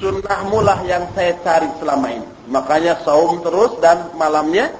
[0.00, 2.24] sunnahmu lah yang saya cari selama ini.
[2.48, 4.72] Makanya saum terus dan malamnya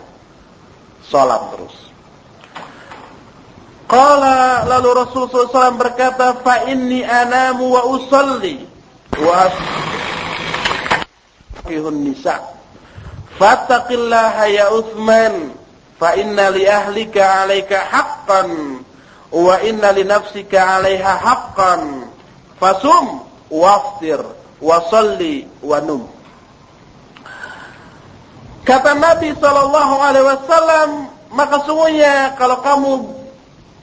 [1.06, 1.76] sholat terus.
[3.86, 8.64] Qala lalu Rasulullah SAW berkata, fa inni anamu wa usalli
[9.18, 9.50] wa
[11.60, 12.40] asfihun nisa.
[13.36, 15.52] Fattaqillaha ya Uthman,
[15.98, 18.78] fa inna li ahlika alaika haqqan
[19.34, 22.06] wa inna li nafsika alaiha haqqan.
[22.62, 26.02] Fasum waftir wa salli wa num.
[28.60, 30.90] Kata Nabi Shallallahu Alaihi Wasallam,
[31.32, 32.92] maka sungguhnya kalau kamu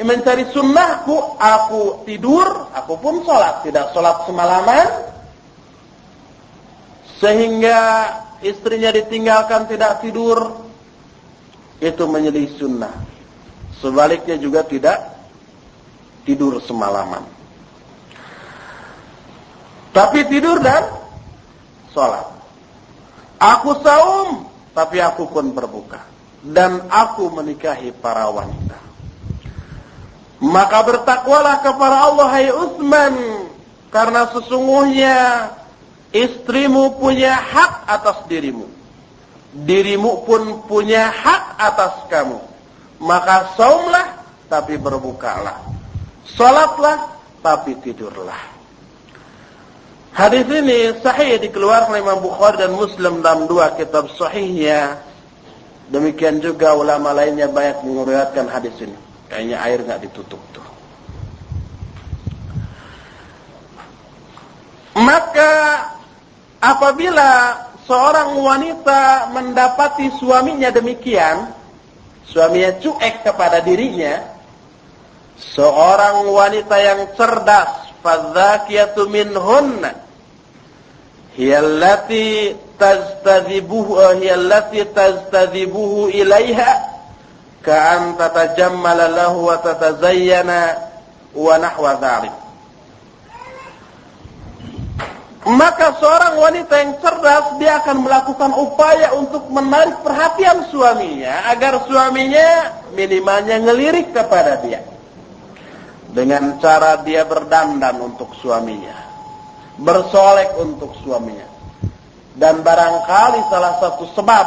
[0.06, 3.66] mencari sunnahku, aku tidur, aku pun sholat.
[3.66, 4.88] Tidak sholat semalaman,
[7.18, 7.80] sehingga
[8.46, 10.62] istrinya ditinggalkan tidak tidur,
[11.82, 12.94] itu menjadi sunnah.
[13.82, 14.98] Sebaliknya juga tidak
[16.26, 17.37] tidur semalaman.
[19.98, 20.86] Tapi tidur dan
[21.90, 22.30] sholat.
[23.42, 24.46] Aku saum,
[24.78, 26.06] tapi aku pun berbuka.
[26.46, 28.78] Dan aku menikahi para wanita.
[30.38, 33.50] Maka bertakwalah kepada Allah hai Utsman
[33.90, 35.50] karena sesungguhnya
[36.14, 38.70] istrimu punya hak atas dirimu.
[39.50, 42.38] Dirimu pun punya hak atas kamu.
[43.02, 44.14] Maka saumlah
[44.46, 45.58] tapi berbukalah.
[46.38, 48.57] Salatlah tapi tidurlah.
[50.18, 54.98] Hadis ini sahih dikeluarkan oleh Imam Bukhari dan Muslim dalam dua kitab sahihnya.
[55.94, 58.98] Demikian juga ulama lainnya banyak menguriatkan hadis ini.
[59.30, 60.66] Kayaknya air nggak ditutup tuh.
[64.98, 65.86] Maka
[66.66, 67.54] apabila
[67.86, 71.54] seorang wanita mendapati suaminya demikian,
[72.26, 74.18] suaminya cuek kepada dirinya,
[75.38, 80.07] seorang wanita yang cerdas, fadzakiyatu minhunna,
[81.38, 86.82] hiyallati taztadibuhu hiyallati taztadibuhu ilaiha
[87.62, 90.60] ka'an tatajammala lahu wa tatazayyana
[91.38, 92.36] wa nahwa dhalik.
[95.48, 102.76] Maka seorang wanita yang cerdas dia akan melakukan upaya untuk menarik perhatian suaminya agar suaminya
[102.92, 104.84] minimalnya ngelirik kepada dia.
[106.12, 109.07] Dengan cara dia berdandan untuk suaminya.
[109.78, 111.46] Bersolek untuk suaminya.
[112.38, 114.46] Dan barangkali salah satu sebab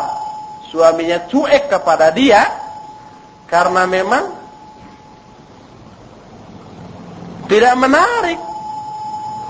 [0.70, 2.46] suaminya cuek kepada dia
[3.50, 4.24] karena memang
[7.50, 8.38] tidak menarik.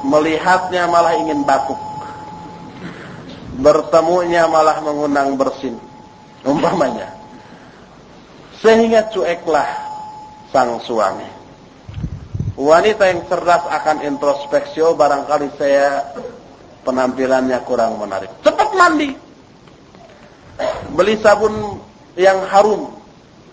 [0.01, 1.77] Melihatnya malah ingin batuk.
[3.61, 5.77] Bertemunya malah mengundang bersin.
[6.41, 7.13] Umpamanya.
[8.65, 9.69] Sehingga cueklah
[10.49, 11.40] sang suami.
[12.61, 16.13] Wanita yang cerdas akan introspeksi, oh barangkali saya
[16.85, 18.29] penampilannya kurang menarik.
[18.45, 19.17] Cepat mandi.
[20.93, 21.81] Beli sabun
[22.21, 23.01] yang harum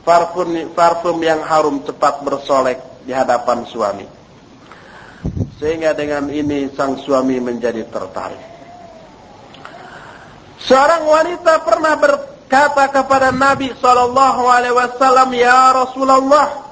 [0.03, 4.03] parfum parfum yang harum cepat bersolek di hadapan suami.
[5.55, 8.43] Sehingga dengan ini sang suami menjadi tertarik.
[10.67, 13.71] Seorang wanita pernah berkata kepada Nabi
[14.75, 16.66] wasallam, "Ya Rasulullah,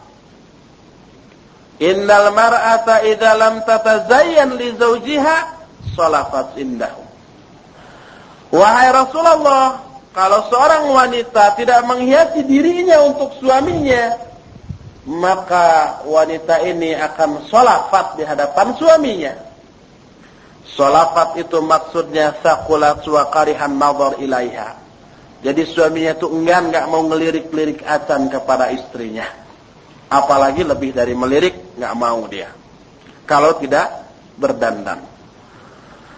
[1.82, 5.38] innal mar'ata idza lam tatazayyan li zawjiha
[5.96, 7.04] salafat indahu."
[8.56, 9.84] Wahai Rasulullah,
[10.16, 14.16] kalau seorang wanita tidak menghiasi dirinya untuk suaminya,
[15.06, 19.34] maka wanita ini akan solafat di hadapan suaminya.
[20.66, 24.76] Solafat itu maksudnya sakulat wa karihan nazar ilaiha.
[25.46, 29.45] Jadi suaminya itu enggan nggak mau ngelirik-lirik acan kepada istrinya.
[30.10, 32.54] Apalagi lebih dari melirik nggak mau dia.
[33.26, 34.06] Kalau tidak
[34.38, 35.02] berdandan.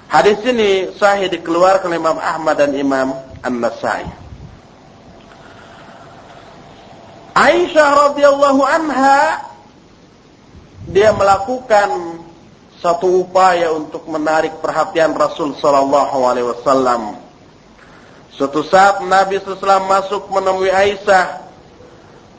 [0.08, 3.12] Hadis ini sahih dikeluarkan oleh Imam Ahmad dan Imam
[3.44, 4.08] An-Nasai.
[7.38, 9.46] Aisyah radhiyallahu anha
[10.90, 12.24] dia melakukan
[12.80, 17.20] satu upaya untuk menarik perhatian Rasul sallallahu alaihi wasallam.
[18.38, 21.47] Suatu saat Nabi SAW masuk menemui Aisyah,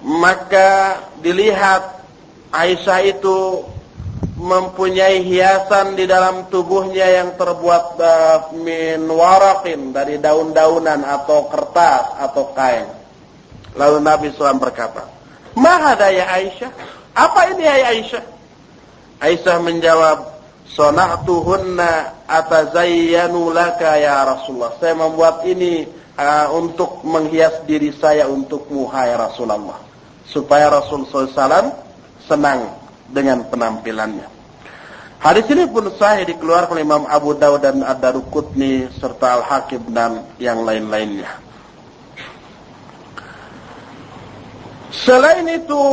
[0.02, 1.98] maka dilihat
[2.48, 3.66] Aisyah itu
[4.38, 12.54] mempunyai hiasan di dalam tubuhnya yang terbuat uh, min warakin dari daun-daunan atau kertas atau
[12.54, 12.86] kain.
[13.74, 15.10] Lalu Nabi SAW berkata,
[15.58, 16.70] Mahada ya Aisyah?
[17.18, 18.24] Apa ini ya Aisyah?
[19.18, 20.18] Aisyah menjawab,
[20.68, 24.78] Sona'tuhunna atazayyanu laka ya Rasulullah.
[24.78, 25.82] Saya membuat ini
[26.14, 29.87] uh, untuk menghias diri saya untukmu, hai Rasulullah.
[30.28, 31.72] Supaya Rasul SAW
[32.28, 32.76] senang
[33.08, 34.28] dengan penampilannya.
[35.18, 40.62] Hadis ini pun sahih dikeluarkan oleh Imam Abu Dawud dan Ad-Daruqutni serta Al-Hakim dan yang
[40.62, 41.26] lain-lainnya.
[44.94, 45.84] Selain itu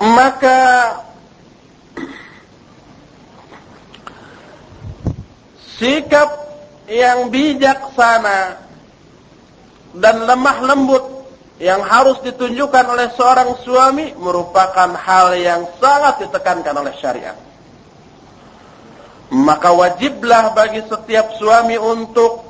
[0.00, 0.60] maka
[5.76, 6.28] sikap
[6.88, 8.63] yang bijaksana
[9.94, 11.04] dan lemah lembut
[11.62, 17.38] yang harus ditunjukkan oleh seorang suami merupakan hal yang sangat ditekankan oleh syariat.
[19.30, 22.42] Maka wajiblah bagi setiap suami untuk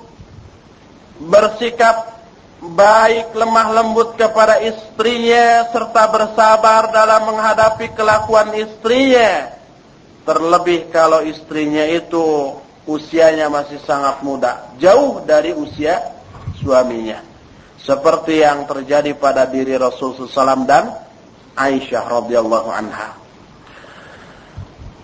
[1.20, 2.16] bersikap
[2.64, 9.52] baik lemah lembut kepada istrinya serta bersabar dalam menghadapi kelakuan istrinya.
[10.24, 12.56] Terlebih kalau istrinya itu
[12.88, 16.00] usianya masih sangat muda, jauh dari usia
[16.64, 17.33] suaminya.
[17.84, 20.88] Seperti yang terjadi pada diri Rasulullah SAW dan
[21.52, 23.12] Aisyah radhiyallahu anha.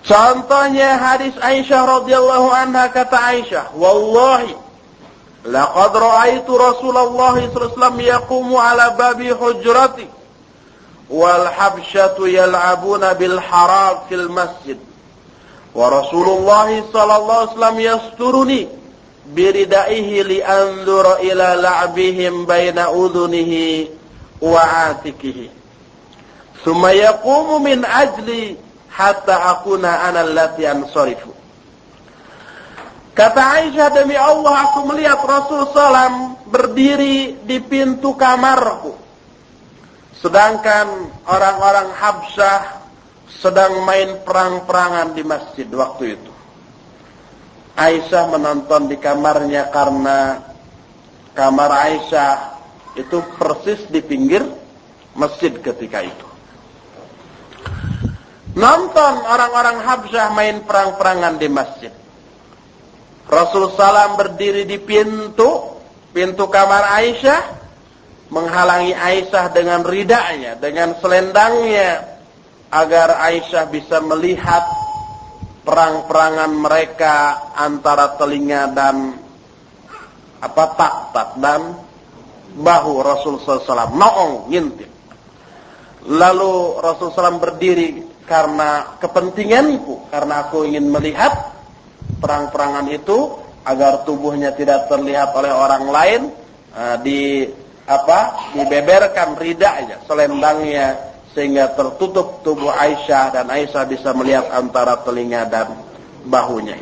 [0.00, 4.56] Contohnya hadis Aisyah radhiyallahu anha kata Aisyah, "Wallahi
[5.44, 10.08] laqad ra'aitu Rasulullah wasallam yaqumu ala babi hujrati
[11.12, 14.80] wal habsyatu yal'abuna bil haram fil masjid."
[15.76, 18.79] Wa Rasulullah sallallahu alaihi wasallam yasturuni
[19.30, 23.90] biridaihi li anzura ila la'bihim baina udhunihi
[24.42, 25.50] wa atikihi.
[26.60, 28.58] Thumma yaqumu min ajli
[28.92, 31.32] hatta akuna ana allati ansarifu.
[33.10, 38.96] Kata Aisyah demi Allah aku melihat Rasul salam berdiri di pintu kamarku.
[40.20, 42.80] Sedangkan orang-orang Habsyah
[43.28, 46.29] sedang main perang-perangan di masjid waktu itu.
[47.78, 50.42] Aisyah menonton di kamarnya karena
[51.32, 52.34] kamar Aisyah
[52.98, 54.42] itu persis di pinggir
[55.14, 56.26] masjid ketika itu.
[58.58, 61.92] Nonton orang-orang Habsyah main perang-perangan di masjid.
[63.30, 65.78] Rasul Salam berdiri di pintu,
[66.10, 67.40] pintu kamar Aisyah,
[68.34, 72.18] menghalangi Aisyah dengan ridanya, dengan selendangnya,
[72.74, 74.66] agar Aisyah bisa melihat
[75.64, 77.14] perang-perangan mereka
[77.52, 78.96] antara telinga dan
[80.40, 81.60] apa tak-tak dan
[82.56, 84.90] bahu Rasul SAW noong ngintip
[86.08, 91.52] lalu Rasul SAW berdiri karena kepentinganku karena aku ingin melihat
[92.24, 93.36] perang-perangan itu
[93.68, 96.20] agar tubuhnya tidak terlihat oleh orang lain
[96.72, 97.44] uh, di
[97.84, 105.78] apa dibeberkan ridanya selendangnya sehingga tertutup tubuh Aisyah dan Aisyah bisa melihat antara telinga dan
[106.26, 106.78] bahunya.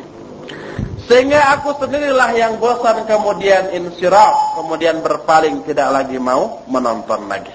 [1.09, 7.53] Sehingga aku sendirilah yang bosan kemudian insiraf, kemudian berpaling tidak lagi mau menonton lagi.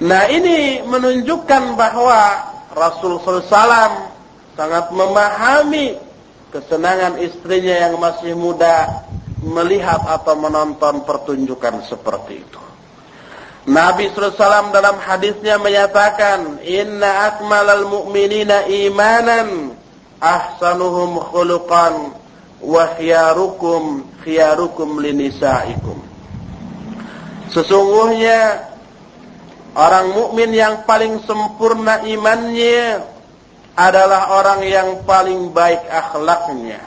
[0.00, 2.20] Nah ini menunjukkan bahwa
[2.72, 4.08] Rasul SAW
[4.56, 6.00] sangat memahami
[6.48, 9.04] kesenangan istrinya yang masih muda
[9.44, 12.71] melihat atau menonton pertunjukan seperti itu.
[13.62, 19.78] Nabi SAW dalam hadisnya menyatakan, Inna akmalal mu'minina imanan,
[20.18, 22.10] ahsanuhum khuluqan,
[22.62, 25.98] wa khiyarukum khiyarukum linisaikum.
[27.50, 28.70] Sesungguhnya
[29.74, 33.02] orang mukmin yang paling sempurna imannya
[33.78, 36.80] adalah orang yang paling baik akhlaknya.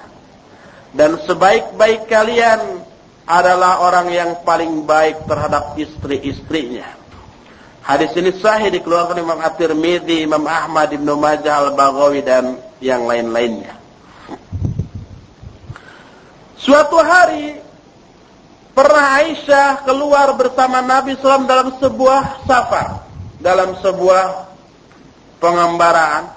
[0.96, 2.85] Dan sebaik-baik kalian
[3.25, 6.86] adalah orang yang paling baik terhadap istri-istrinya.
[7.86, 13.77] Hadis ini sahih dikeluarkan Imam At-Tirmidzi, Imam Ahmad, Ibnu Majah, Al-Baghawi dan yang lain-lainnya.
[16.58, 17.62] Suatu hari
[18.74, 23.05] pernah Aisyah keluar bersama Nabi SAW dalam sebuah safar,
[23.38, 24.50] dalam sebuah
[25.38, 26.34] pengembaraan.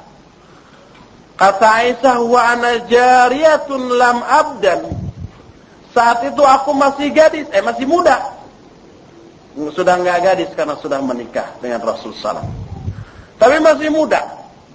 [1.33, 4.98] Kata Aisyah, wa ana jariyatun lam abdan
[5.99, 8.39] saat itu aku masih gadis, eh masih muda.
[9.75, 12.47] Sudah nggak gadis karena sudah menikah dengan Rasul Sallam.
[13.35, 14.23] Tapi masih muda,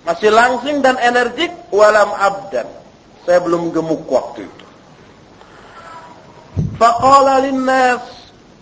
[0.03, 2.67] masih langsing dan energik, walam abdan.
[3.23, 4.65] Saya belum gemuk waktu itu.
[6.75, 8.03] Faqala linnas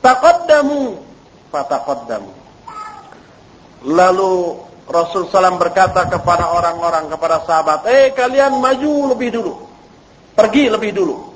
[0.06, 1.02] taqaddamu
[1.50, 2.30] fataqaddamu.
[3.90, 9.54] Lalu Rasul Sallam berkata kepada orang-orang, kepada sahabat, eh kalian maju lebih dulu.
[10.38, 11.31] Pergi lebih dulu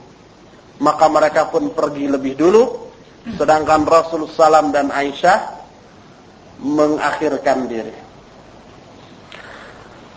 [0.79, 2.63] maka mereka pun pergi lebih dulu.
[3.25, 5.39] Sedangkan Rasul Salam dan Aisyah
[6.61, 7.95] mengakhirkan diri.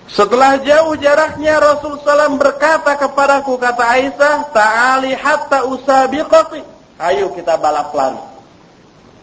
[0.08, 6.60] Setelah jauh jaraknya Rasul Salam berkata kepadaku kata Aisyah ta'ali hatta usabiqati.
[7.00, 8.20] Ayo kita balap lari.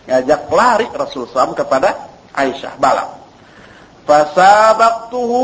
[0.05, 3.21] Ngajak lari Rasul Salam kepada Aisyah balap.
[4.05, 5.41] Fasabaktuhu,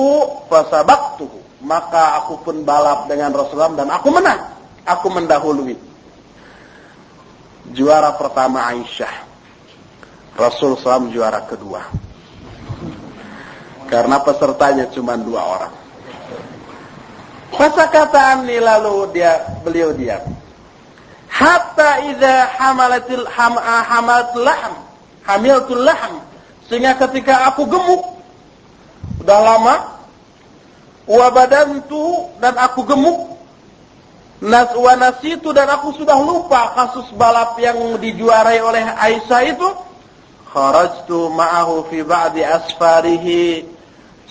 [0.49, 1.37] fasabaktuhu.
[1.61, 4.60] Maka aku pun balap dengan Rasulullah dan aku menang.
[4.85, 5.77] Aku mendahului.
[7.71, 9.29] Juara pertama Aisyah.
[10.35, 11.85] Rasul SAW juara kedua.
[13.91, 15.73] Karena pesertanya cuma dua orang.
[17.61, 20.23] Masa kataan ini lalu dia beliau diam.
[21.29, 24.73] Hatta idza hamalatil ham, ah, hamalatul lahm,
[25.29, 26.25] hamiltul lahm.
[26.65, 28.01] Sehingga ketika aku gemuk,
[29.21, 29.75] udah lama,
[31.05, 33.29] wa badantu dan aku gemuk,
[34.41, 39.69] nas wa nasitu dan aku sudah lupa kasus balap yang dijuarai oleh Aisyah itu,
[40.49, 43.71] kharajtu ma'ahu fi ba'di asfarihi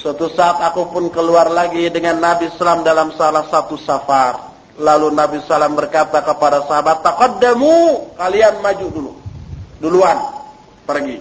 [0.01, 4.49] Suatu saat aku pun keluar lagi dengan Nabi Sallam dalam salah satu safar.
[4.81, 9.13] Lalu Nabi Sallam berkata kepada sahabat, Taqaddamu, kalian maju dulu.
[9.77, 10.17] Duluan,
[10.89, 11.21] pergi.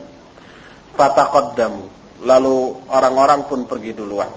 [0.95, 1.91] Fataqaddamu.
[2.23, 2.55] Lalu
[2.87, 4.31] orang-orang pun pergi duluan.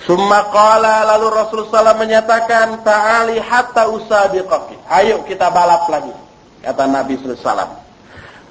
[0.00, 4.80] Summa qala lalu Rasul Sallam menyatakan, Ta'ali hatta usabiqaki.
[4.88, 6.12] Ayo kita balap lagi.
[6.64, 7.76] Kata Nabi Sallam.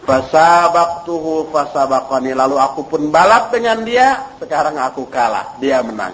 [0.06, 2.38] Fasabaqtuhu fasabaqani.
[2.38, 4.30] Lalu aku pun balap dengan dia.
[4.38, 5.58] Sekarang aku kalah.
[5.58, 6.14] Dia menang.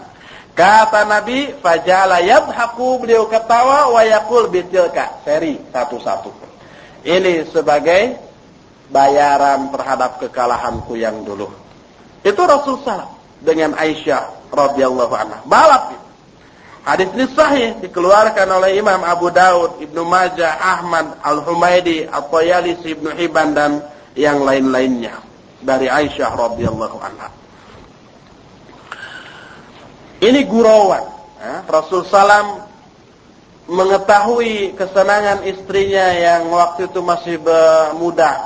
[0.56, 3.04] Kata Nabi, fajala yadhaku.
[3.04, 5.20] Beliau ketawa wa yakul bitilka.
[5.28, 6.32] Seri satu-satu.
[7.04, 8.16] Ini sebagai
[8.88, 11.52] bayaran terhadap kekalahanku yang dulu.
[12.24, 15.40] Itu Rasul SAW dengan Aisyah radhiyallahu anha.
[15.48, 16.06] Balap
[16.86, 23.58] Hadis ini sahih dikeluarkan oleh Imam Abu Daud, Ibnu Majah, Ahmad, Al-Humaidi, At-Tayalisi, Ibnu Hibban
[23.58, 23.82] dan
[24.14, 25.18] yang lain-lainnya
[25.66, 27.34] dari Aisyah radhiyallahu anha.
[30.22, 31.02] Ini gurauan.
[31.66, 32.62] Rasul salam
[33.66, 37.42] mengetahui kesenangan istrinya yang waktu itu masih
[37.98, 38.46] muda.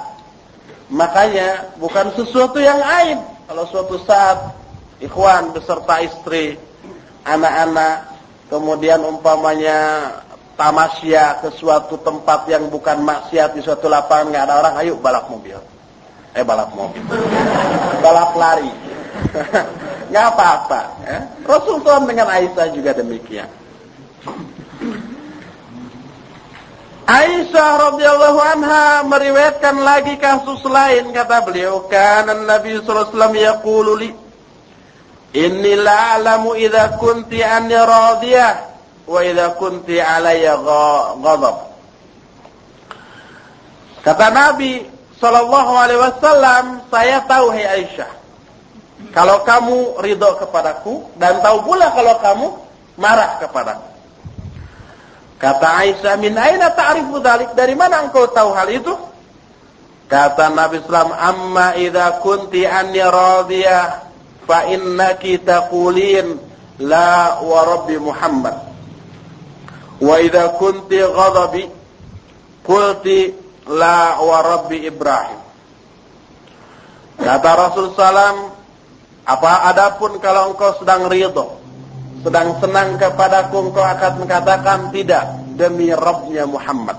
[0.87, 3.19] Makanya bukan sesuatu yang aib
[3.51, 4.58] kalau suatu saat
[4.99, 6.59] ikhwan beserta istri,
[7.23, 8.15] anak-anak
[8.51, 10.11] kemudian umpamanya
[10.59, 15.31] tamasya ke suatu tempat yang bukan maksiat di suatu lapangan nggak ada orang, ayo balap
[15.31, 15.55] mobil.
[16.35, 17.01] Eh balap mobil.
[18.03, 18.71] balap lari.
[20.11, 20.81] nggak apa-apa.
[21.05, 21.19] Ya.
[21.47, 23.49] Rasul SAW dengan Aisyah juga demikian.
[27.09, 33.91] Aisyah radhiyallahu anha meriwayatkan lagi kasus lain kata beliau kan Nabi sallallahu alaihi wasallam yaqulu
[33.97, 34.09] li
[35.29, 38.53] Inni la'alamu idza kunti anni radiyah
[39.05, 40.57] wa idza kunti alayya
[41.21, 41.69] ghadab.
[44.01, 44.89] Kata Nabi
[45.21, 48.09] sallallahu alaihi wasallam, saya tahu hai Aisyah.
[49.13, 52.47] Kalau kamu ridho kepadaku dan tahu pula kalau kamu
[52.97, 53.85] marah kepadaku.
[55.39, 57.53] Kata Aisyah, min aina ta'rifu dzalik?
[57.53, 58.91] Dari mana engkau tahu hal itu?
[60.09, 64.08] Kata Nabi sallallahu amma idza kunti anni radiyah
[64.49, 66.41] fa innaki taqulin
[66.81, 68.57] la wa rabbi Muhammad.
[70.01, 71.69] Wa idza kunti ghadabi
[72.65, 73.29] qulti
[73.69, 75.37] la wa rabbi Ibrahim.
[77.21, 78.49] Kata Rasul salam
[79.29, 81.61] apa adapun kalau engkau sedang ridho
[82.25, 86.97] sedang senang kepadaku engkau akan mengatakan tidak demi Rabbnya Muhammad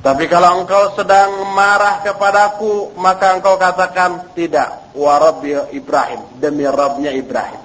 [0.00, 4.96] tapi kalau engkau sedang marah kepadaku, maka engkau katakan tidak.
[4.96, 5.20] Wa
[5.68, 6.40] Ibrahim.
[6.40, 7.60] Demi Rabbnya Ibrahim.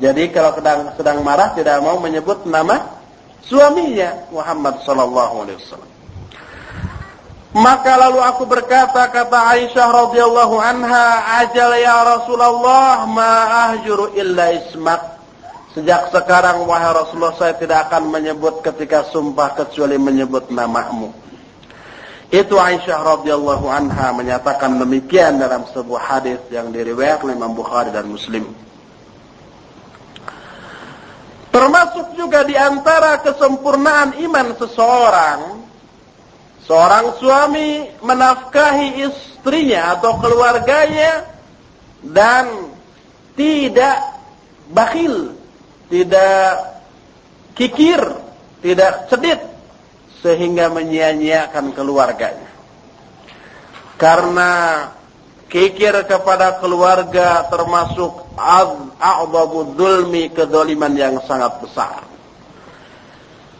[0.00, 2.96] Jadi kalau sedang, sedang marah tidak mau menyebut nama
[3.44, 5.90] suaminya Muhammad sallallahu alaihi wasallam.
[7.52, 11.06] Maka lalu aku berkata kata Aisyah radhiyallahu anha,
[11.44, 15.20] "Ajal ya Rasulullah, ma ahjuru illa ismak."
[15.76, 21.12] Sejak sekarang wahai Rasulullah saya tidak akan menyebut ketika sumpah kecuali menyebut namamu.
[22.32, 28.08] Itu Aisyah radhiyallahu anha menyatakan demikian dalam sebuah hadis yang diriwayatkan oleh Imam Bukhari dan
[28.08, 28.48] Muslim.
[31.52, 35.60] Termasuk juga di antara kesempurnaan iman seseorang,
[36.64, 41.28] seorang suami menafkahi istrinya atau keluarganya
[42.00, 42.72] dan
[43.36, 44.00] tidak
[44.72, 45.36] bakhil,
[45.92, 46.80] tidak
[47.52, 48.00] kikir,
[48.64, 49.51] tidak sedit
[50.22, 52.50] sehingga menyia-nyiakan keluarganya.
[53.98, 54.50] Karena
[55.50, 58.32] kikir kepada keluarga termasuk
[58.96, 62.08] a'zamu dzulmi kedoliman yang sangat besar.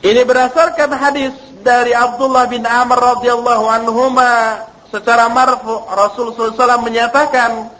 [0.02, 7.70] Ini berdasarkan hadis dari Abdullah bin Amr radhiyallahu anhuma secara marfu Rasul SAW menyatakan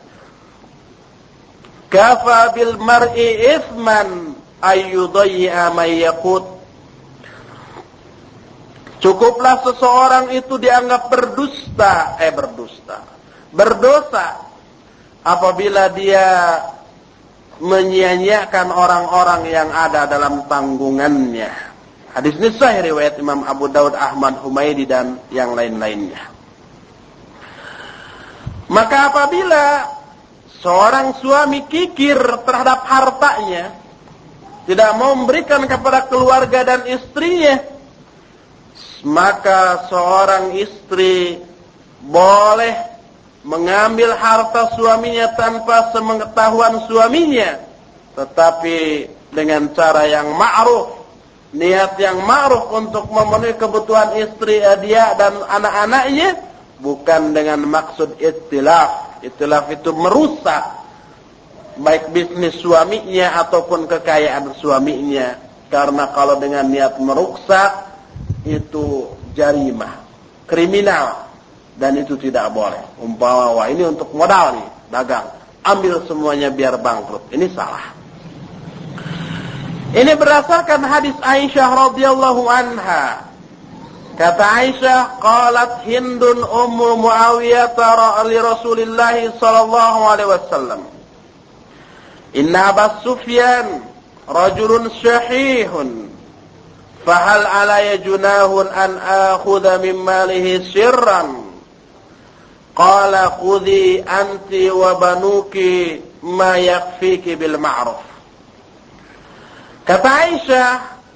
[1.90, 6.61] kafa bil mar'i ithman ayyudayya man yaqut
[9.02, 13.02] Cukuplah seseorang itu dianggap berdusta, eh berdusta,
[13.50, 14.46] berdosa
[15.26, 16.54] apabila dia
[17.58, 21.50] menyia-nyiakan orang-orang yang ada dalam tanggungannya.
[22.14, 26.22] Hadis ini sahih riwayat Imam Abu Daud, Ahmad, Humaydi dan yang lain-lainnya.
[28.70, 29.90] Maka apabila
[30.62, 33.74] seorang suami kikir terhadap hartanya,
[34.62, 37.71] tidak mau memberikan kepada keluarga dan istrinya,
[39.02, 41.42] maka seorang istri
[42.02, 42.74] boleh
[43.42, 47.58] mengambil harta suaminya tanpa sepengetahuan suaminya,
[48.14, 51.02] tetapi dengan cara yang ma'ruf,
[51.50, 56.38] niat yang ma'ruf untuk memenuhi kebutuhan istri dia dan anak-anaknya,
[56.78, 59.18] bukan dengan maksud istilaf.
[59.22, 60.82] Istilaf itu merusak
[61.78, 65.38] baik bisnis suaminya ataupun kekayaan suaminya.
[65.66, 67.91] Karena kalau dengan niat merusak
[68.42, 70.02] itu jarimah,
[70.46, 71.30] kriminal
[71.78, 72.82] dan itu tidak boleh.
[72.98, 75.26] Umpama wah ini untuk modal nih, dagang.
[75.62, 77.22] Ambil semuanya biar bangkrut.
[77.30, 77.94] Ini salah.
[79.92, 83.28] Ini berdasarkan hadis Aisyah radhiyallahu anha.
[84.18, 87.72] Kata Aisyah, qalat Hindun ummu Muawiyah
[88.28, 90.80] li Rasulillah sallallahu alaihi wasallam.
[92.32, 93.84] Inna Abu Sufyan
[94.24, 96.11] rajulun syahihun
[97.02, 98.98] fahal alaya junahun an
[99.34, 101.52] akhudha min malihi sirran?
[102.72, 108.00] Qala khudhi anti wa banuki ma yakfiki bil ma'ruf.
[109.84, 110.70] Kata Aisyah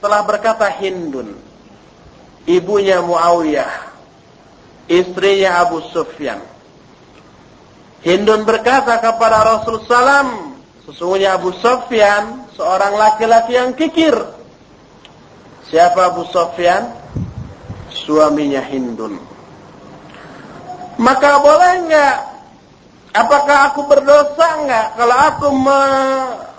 [0.04, 1.32] telah berkata Hindun
[2.44, 3.72] ibunya Muawiyah
[4.90, 6.44] istrinya Abu Sufyan.
[8.04, 14.14] Hindun berkata kepada Rasul sallam Sesungguhnya Abu Sofyan seorang laki-laki yang kikir.
[15.66, 16.94] Siapa Abu Sofyan?
[17.90, 19.18] Suaminya Hindun.
[20.96, 22.16] Maka boleh enggak?
[23.16, 25.80] Apakah aku berdosa enggak kalau aku me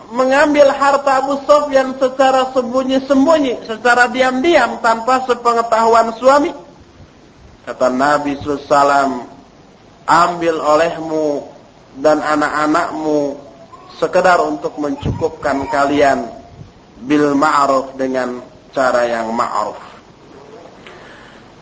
[0.08, 6.52] mengambil harta Abu Sofyan secara sembunyi-sembunyi, secara diam-diam tanpa sepengetahuan suami?
[7.68, 9.28] Kata Nabi SAW,
[10.08, 11.52] ambil olehmu
[12.00, 13.36] dan anak-anakmu
[14.00, 16.32] sekedar untuk mencukupkan kalian
[17.04, 18.40] bil ma'ruf dengan
[18.74, 19.80] cara yang ma'ruf.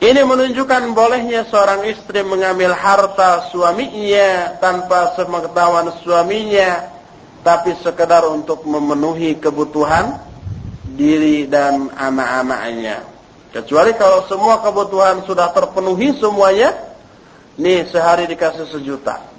[0.03, 6.93] Ini menunjukkan bolehnya seorang istri mengambil harta suaminya tanpa sepengetahuan suaminya,
[7.41, 10.19] tapi sekedar untuk memenuhi kebutuhan
[10.93, 13.01] diri dan anak-anaknya.
[13.55, 16.75] Kecuali kalau semua kebutuhan sudah terpenuhi semuanya,
[17.55, 19.35] nih sehari dikasih sejuta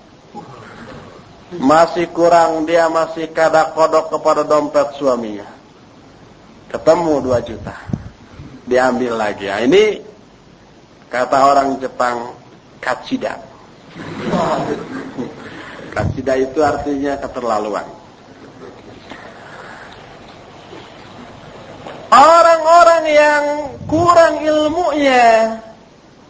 [1.54, 5.46] masih kurang dia masih kada kodok kepada dompet suaminya.
[6.66, 7.76] Ketemu dua juta.
[8.66, 9.46] Diambil lagi.
[9.46, 10.02] Nah, ini
[11.06, 12.34] kata orang Jepang
[12.82, 13.38] kacida.
[15.94, 17.86] kacida itu artinya keterlaluan.
[22.06, 23.44] Orang-orang yang
[23.90, 25.58] kurang ilmunya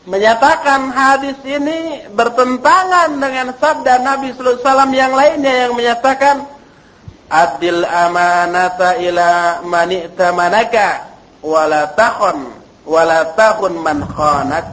[0.07, 6.46] menyatakan hadis ini bertentangan dengan sabda Nabi sallallahu alaihi wasallam yang lainnya yang menyatakan
[7.31, 11.11] adil amanata ila man i'tamanaka
[11.43, 12.55] wala takhun
[12.87, 14.67] wala takhun man khanak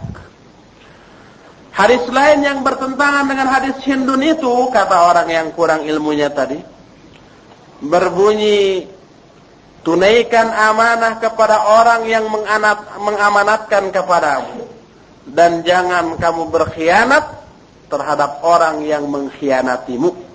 [1.74, 6.62] Hadis lain yang bertentangan dengan hadis Hindun itu kata orang yang kurang ilmunya tadi
[7.82, 8.86] berbunyi
[9.82, 12.30] tunaikan amanah kepada orang yang
[13.02, 14.70] mengamanatkan kepadamu
[15.28, 17.42] dan jangan kamu berkhianat
[17.90, 20.33] terhadap orang yang mengkhianatimu.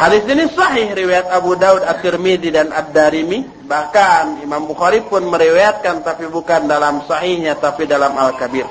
[0.00, 3.68] Hadis ini sahih riwayat Abu Daud, At-Tirmidzi dan Ad-Darimi.
[3.68, 8.64] Bahkan Imam Bukhari pun meriwayatkan tapi bukan dalam sahihnya tapi dalam Al-Kabir.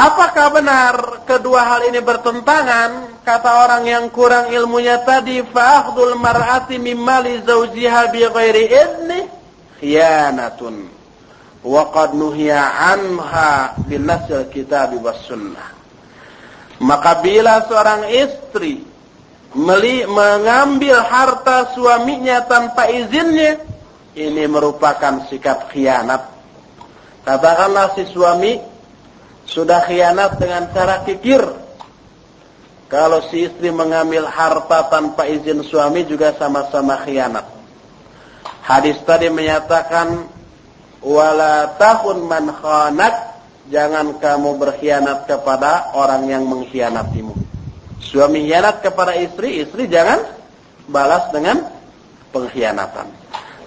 [0.00, 0.94] Apakah benar
[1.28, 3.20] kedua hal ini bertentangan?
[3.20, 9.24] Kata orang yang kurang ilmunya tadi, fa'akhdul mar'ati mimma zawjiha bi ghairi idnih
[9.76, 10.88] khiyanatun
[11.68, 15.79] wa qad nuhiya anha bin nasil kitab was sunnah
[16.80, 18.80] maka bila seorang istri
[19.52, 23.60] meli, mengambil harta suaminya tanpa izinnya
[24.16, 26.26] ini merupakan sikap khianat.
[27.22, 28.58] Katakanlah si suami
[29.46, 31.42] sudah khianat dengan cara kikir.
[32.90, 37.46] Kalau si istri mengambil harta tanpa izin suami juga sama-sama khianat.
[38.66, 40.26] Hadis tadi menyatakan
[40.98, 43.29] wala tahun man khanak
[43.70, 47.32] jangan kamu berkhianat kepada orang yang mengkhianatimu.
[48.02, 50.20] Suami khianat kepada istri, istri jangan
[50.90, 51.62] balas dengan
[52.34, 53.06] pengkhianatan.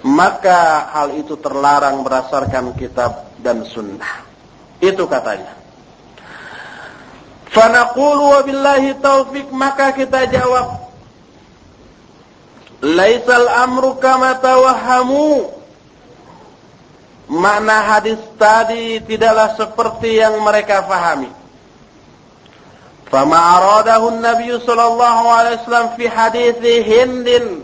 [0.03, 4.27] Maka hal itu terlarang berdasarkan kitab dan sunnah.
[4.83, 5.55] Itu katanya.
[7.55, 10.83] Fanaqulu wabillahi taufik maka kita jawab
[12.83, 15.55] Laisal amru kama tawahhamu
[17.31, 21.31] Makna hadis tadi tidaklah seperti yang mereka fahami.
[23.07, 27.63] Fama aradahu Nabi sallallahu alaihi wasallam fi hadis Hindin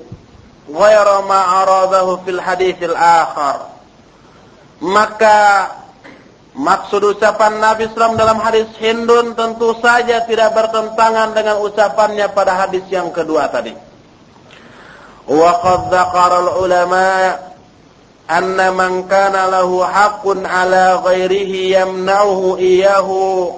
[0.70, 3.74] ghayra ma aradahu fil hadis al-akhar.
[4.80, 5.40] Maka
[6.60, 12.84] Maksud ucapan Nabi SAW dalam hadis Hindun tentu saja tidak bertentangan dengan ucapannya pada hadis
[12.92, 13.72] yang kedua tadi.
[15.30, 17.06] Wa qad dzakara ulama
[18.30, 23.58] anna man kana lahu haqqun ala ghairihi yamna'uhu iyyahu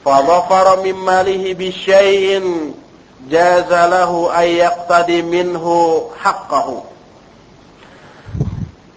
[0.00, 2.72] fa dhafara min malihi bi syai'in
[3.28, 6.96] jaza lahu ay yaqtadi minhu haqqahu.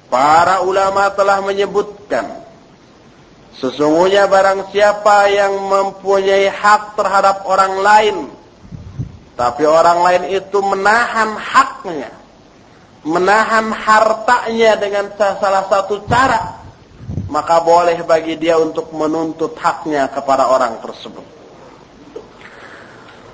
[0.08, 2.40] Para ulama telah menyebutkan
[3.60, 8.18] Sesungguhnya barang siapa yang mempunyai hak terhadap orang lain,
[9.36, 12.08] tapi orang lain itu menahan haknya,
[13.04, 16.60] menahan hartanya dengan salah satu cara,
[17.30, 21.26] maka boleh bagi dia untuk menuntut haknya kepada orang tersebut.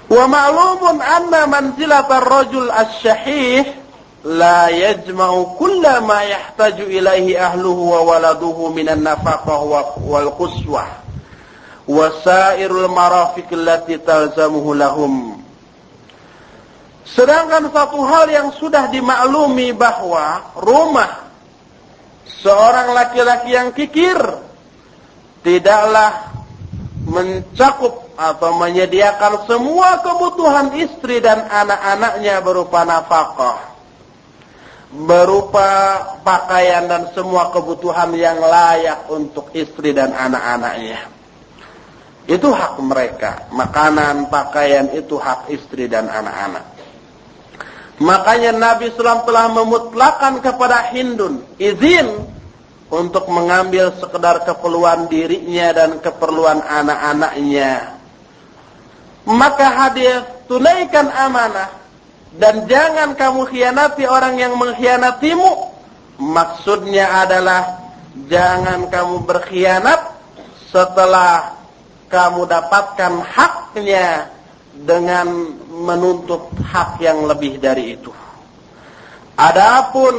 [0.05, 3.85] Wa ma'lumun anna manzilatar rajul asy-syahih
[4.25, 9.61] la yajma'u kulla ma yahtaju ilaihi ahluhu wa waladuhu minan nafaqah
[10.01, 11.05] wal quswah
[11.85, 15.44] wa sairul marafiq allati talzamuhu lahum
[17.05, 21.29] Sedangkan satu hal yang sudah dimaklumi bahwa rumah
[22.41, 24.17] seorang laki-laki yang kikir
[25.45, 26.33] tidaklah
[27.05, 33.75] mencakup atau menyediakan semua kebutuhan istri dan anak-anaknya berupa nafkah
[34.95, 41.11] berupa pakaian dan semua kebutuhan yang layak untuk istri dan anak-anaknya.
[42.25, 43.51] Itu hak mereka.
[43.51, 46.63] Makanan, pakaian itu hak istri dan anak-anak.
[47.95, 52.27] Makanya Nabi SAW telah memutlakan kepada Hindun izin
[52.91, 57.95] untuk mengambil sekedar keperluan dirinya dan keperluan anak-anaknya.
[59.25, 61.71] Maka hadis tunaikan amanah
[62.35, 65.73] dan jangan kamu khianati orang yang mengkhianatimu.
[66.15, 67.79] Maksudnya adalah
[68.27, 70.15] jangan kamu berkhianat
[70.71, 71.55] setelah
[72.11, 74.34] kamu dapatkan haknya
[74.83, 78.11] dengan menuntut hak yang lebih dari itu.
[79.35, 80.15] Adapun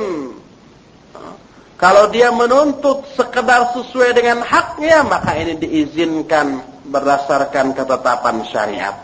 [1.76, 8.96] kalau dia menuntut sekedar sesuai dengan haknya, maka ini diizinkan berdasarkan ketetapan syariat.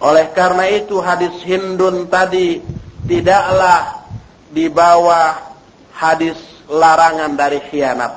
[0.00, 2.64] Oleh karena itu hadis Hindun tadi
[3.04, 4.08] tidaklah
[4.48, 5.52] di bawah
[5.92, 6.40] hadis
[6.72, 8.12] larangan dari khianat,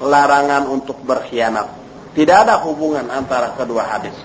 [0.00, 1.68] larangan untuk berkhianat.
[2.16, 4.16] Tidak ada hubungan antara kedua hadis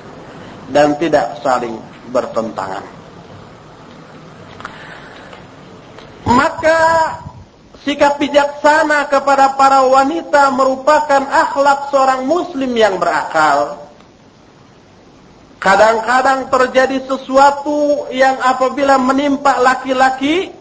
[0.71, 1.76] dan tidak saling
[2.13, 2.86] bertentangan.
[6.23, 6.82] Maka
[7.84, 13.84] sikap bijaksana kepada para wanita merupakan akhlak seorang muslim yang berakal
[15.63, 20.52] Kadang-kadang terjadi sesuatu yang apabila menimpa laki-laki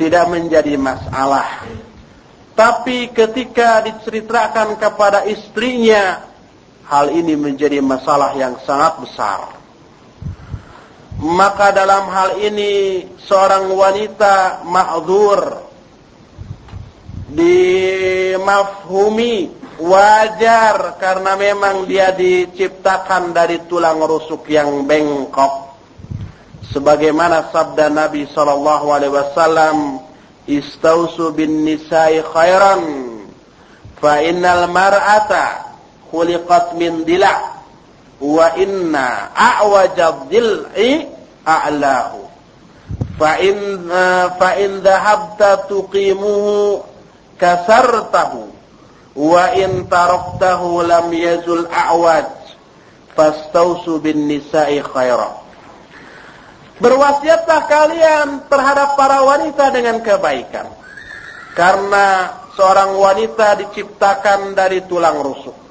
[0.00, 1.68] tidak menjadi masalah.
[2.56, 6.24] Tapi ketika diceritakan kepada istrinya,
[6.88, 9.52] hal ini menjadi masalah yang sangat besar.
[11.18, 15.68] Maka dalam hal ini seorang wanita ma'dzur
[17.28, 25.76] dimafhumi wajar karena memang dia diciptakan dari tulang rusuk yang bengkok
[26.72, 30.00] sebagaimana sabda Nabi sallallahu alaihi wasallam
[30.48, 32.80] istausu bin nisa'i khairan
[34.00, 35.67] fa innal mar'ata
[36.10, 37.58] khuliqat min dila'
[38.18, 41.06] wa inna a'wajad dil'i
[41.46, 42.26] a'lahu.
[43.18, 43.90] Fa in
[44.38, 46.82] fa in dhahabta tuqimuhu
[47.38, 48.50] kasartahu
[49.18, 52.30] wa in taraktahu lam yazul a'waj
[53.18, 55.34] fastausu bin nisa'i khaira
[56.78, 60.70] Berwasiatlah kalian terhadap para wanita dengan kebaikan
[61.58, 65.67] karena seorang wanita diciptakan dari tulang rusuk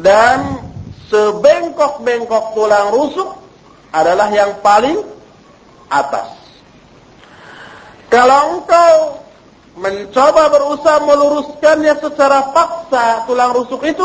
[0.00, 0.60] dan
[1.08, 3.36] sebengkok-bengkok tulang rusuk
[3.90, 5.00] adalah yang paling
[5.90, 6.40] atas
[8.10, 9.22] kalau engkau
[9.78, 14.02] mencoba berusaha meluruskannya secara paksa tulang rusuk itu,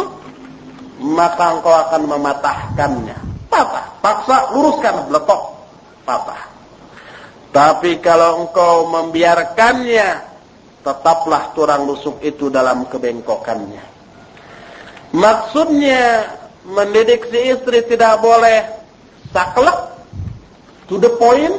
[1.02, 3.18] maka engkau akan mematahkannya.
[3.50, 5.42] Patah, paksa luruskan, letok,
[6.06, 6.38] patah.
[7.50, 10.22] Tapi kalau engkau membiarkannya,
[10.86, 13.95] tetaplah tulang rusuk itu dalam kebengkokannya.
[15.16, 16.28] Maksudnya
[16.68, 18.68] mendidik si istri tidak boleh
[19.32, 19.96] saklek,
[20.92, 21.56] to the point,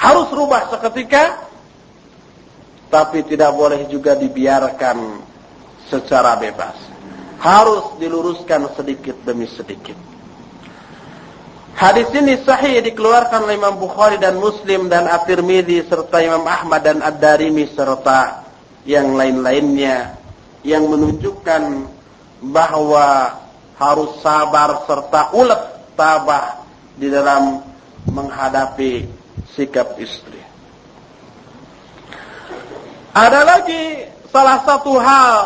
[0.00, 1.44] harus rubah seketika,
[2.88, 5.20] tapi tidak boleh juga dibiarkan
[5.92, 6.80] secara bebas.
[7.40, 9.96] Harus diluruskan sedikit demi sedikit.
[11.76, 17.00] Hadis ini sahih dikeluarkan oleh Imam Bukhari dan Muslim dan At-Tirmidzi serta Imam Ahmad dan
[17.00, 18.44] Ad-Darimi serta
[18.84, 20.19] yang lain-lainnya
[20.66, 21.88] yang menunjukkan
[22.40, 23.36] bahwa
[23.80, 25.62] harus sabar serta ulet
[25.96, 26.64] tabah
[26.96, 27.64] di dalam
[28.12, 29.08] menghadapi
[29.56, 30.40] sikap istri.
[33.16, 35.36] Ada lagi salah satu hal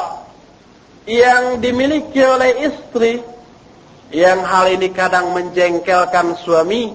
[1.06, 3.22] yang dimiliki oleh istri
[4.14, 6.94] yang hal ini kadang menjengkelkan suami,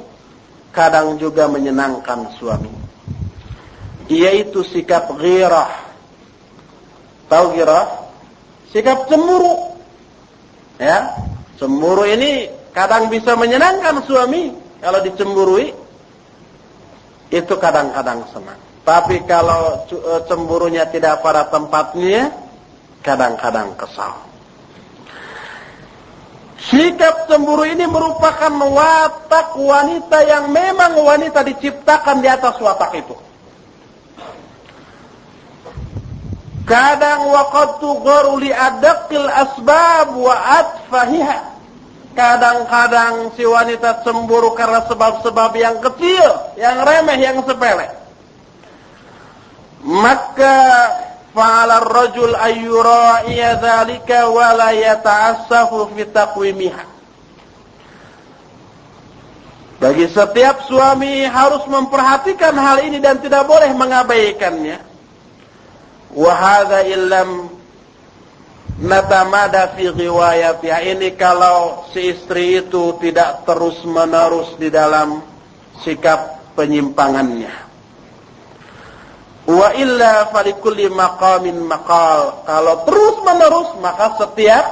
[0.71, 2.71] kadang juga menyenangkan suami.
[4.09, 5.69] Yaitu sikap ghirah.
[7.29, 8.08] Tahu ghirah?
[8.69, 9.73] Sikap cemburu.
[10.79, 11.11] Ya,
[11.57, 15.73] cemburu ini kadang bisa menyenangkan suami kalau dicemburui.
[17.29, 18.57] Itu kadang-kadang senang.
[18.81, 19.85] Tapi kalau
[20.25, 22.33] cemburunya tidak pada tempatnya,
[23.05, 24.17] kadang-kadang kesal.
[26.59, 33.15] Sikap cemburu ini merupakan watak wanita yang memang wanita diciptakan di atas watak itu.
[36.69, 41.57] Kadang waqad tugharu li adaqil asbab wa atfahiha.
[42.13, 46.29] Kadang-kadang si wanita cemburu karena sebab-sebab yang kecil,
[46.61, 47.89] yang remeh, yang sepele.
[49.81, 50.57] Maka
[51.33, 56.85] fa'ala ar-rajul ayyura'iya dzalika wa la yata'assafu fi taqwimiha.
[59.79, 64.88] Bagi setiap suami harus memperhatikan hal ini dan tidak boleh mengabaikannya.
[66.09, 67.53] Wahada illam
[68.81, 70.77] natamada fi riwayatnya.
[70.95, 75.21] Ini kalau si istri itu tidak terus menerus di dalam
[75.83, 77.69] sikap penyimpangannya.
[79.49, 82.45] Wa illa falikulli maqamin maqal.
[82.45, 84.65] Kalau terus menerus maka setiap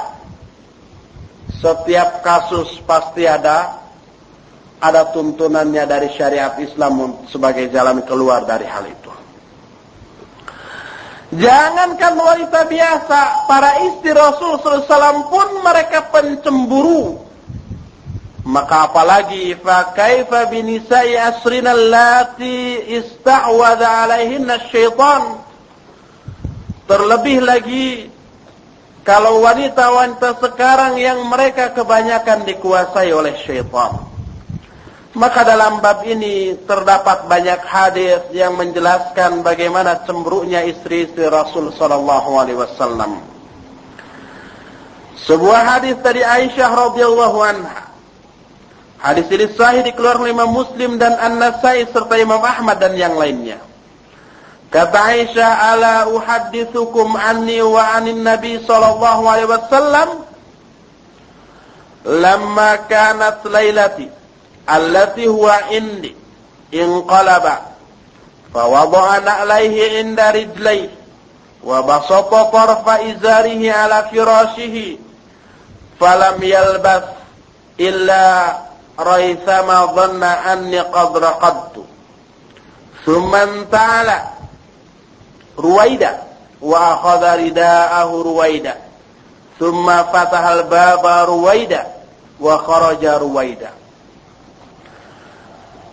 [1.58, 3.82] setiap kasus pasti ada
[4.78, 9.07] ada tuntunannya dari syariat Islam sebagai jalan keluar dari hal itu.
[11.28, 17.28] Jangankan wanita biasa, para istri Rasul SAW pun mereka pencemburu
[18.48, 25.44] maka apalagi fa kaifa binisa'i asrina allati ista'wadha alaihinna syaitan.
[26.88, 28.08] Terlebih lagi
[29.04, 34.07] kalau wanita-wanita sekarang yang mereka kebanyakan dikuasai oleh syaitan.
[35.18, 42.62] Maka dalam bab ini terdapat banyak hadis yang menjelaskan bagaimana cemburunya istri-istri Rasul sallallahu alaihi
[42.62, 43.18] wasallam.
[45.18, 47.90] Sebuah hadis dari Aisyah radhiyallahu anha
[48.98, 53.62] Hadis ini sahih dikeluarkan oleh Imam Muslim dan An-Nasai serta Imam Ahmad dan yang lainnya.
[54.74, 60.08] Kata Aisyah, "Ala uhaddithukum anni wa anin Nabi sallallahu alaihi wasallam?"
[62.06, 64.17] Lamma kanat lailati
[64.68, 66.16] allati huwa indi
[66.70, 67.60] inqalaba
[68.54, 70.88] فوضع نعليه عند رجليه.
[71.64, 74.96] وبسط طرف إزاره على فراشه.
[76.00, 77.04] فلم يلبث
[77.80, 78.56] إلا
[79.00, 81.76] ريثما ظن أني قد رقدت.
[83.06, 84.10] ثم انتعل.
[85.58, 86.22] رويدا
[86.60, 88.76] وأخذ رداءه رويدا
[89.60, 91.86] ثم فتح الباب رويدا
[92.40, 93.70] وخرج رويدا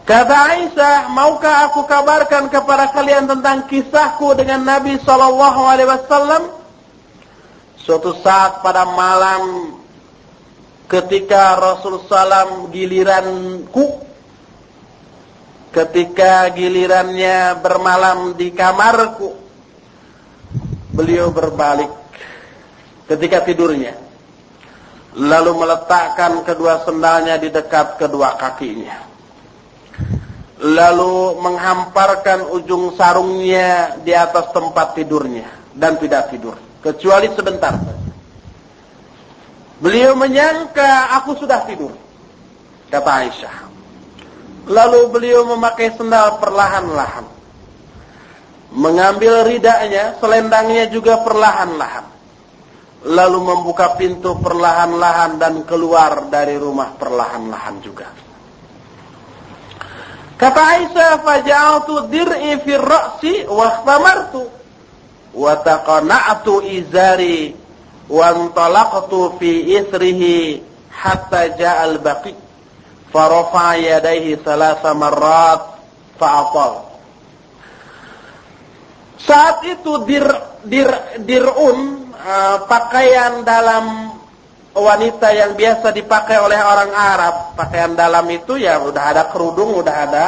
[0.06, 6.44] Kata Aisyah, maukah aku kabarkan kepada kalian tentang kisahku dengan Nabi Shallallahu Alaihi Wasallam?
[7.82, 9.74] Suatu saat pada malam
[10.86, 14.06] ketika Rasul Salam giliranku
[15.74, 19.34] ketika gilirannya bermalam di kamarku
[20.94, 21.90] beliau berbalik
[23.10, 23.98] ketika tidurnya
[25.18, 29.15] lalu meletakkan kedua sendalnya di dekat kedua kakinya
[30.62, 37.76] lalu menghamparkan ujung sarungnya di atas tempat tidurnya dan tidak tidur kecuali sebentar
[39.76, 41.92] Beliau menyangka aku sudah tidur.
[42.88, 43.56] Kata Aisyah.
[44.72, 47.28] Lalu beliau memakai sendal perlahan-lahan.
[48.76, 52.08] Mengambil ridaknya, selendangnya juga perlahan-lahan.
[53.06, 58.10] Lalu membuka pintu perlahan-lahan dan keluar dari rumah perlahan-lahan juga.
[60.36, 64.44] Kata Aisyah, "Faja'altu dir'i fi ra'si wa ikhtamartu.
[65.36, 67.56] Wa taqana'tu izari
[68.12, 70.60] wantalaqtu fi ithrihi
[70.92, 72.36] hatta ja'al baqi.
[73.12, 75.62] Farafa yadayhi thalatha marrat
[76.20, 76.84] fa'atal.
[79.24, 80.28] Saat itu dir
[80.68, 80.92] dir
[81.24, 84.12] dirun uh, pakaian dalam
[84.76, 89.96] wanita yang biasa dipakai oleh orang Arab pakaian dalam itu ya udah ada kerudung udah
[89.96, 90.26] ada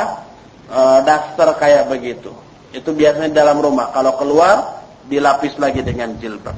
[0.71, 2.31] uh, daster kayak begitu
[2.71, 6.55] itu biasanya dalam rumah kalau keluar dilapis lagi dengan jilbab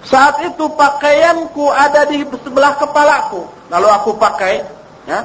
[0.00, 3.44] saat itu pakaianku ada di sebelah kepalaku.
[3.68, 4.64] Lalu aku pakai,
[5.04, 5.20] ya.